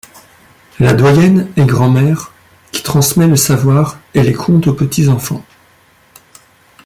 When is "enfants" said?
5.09-5.45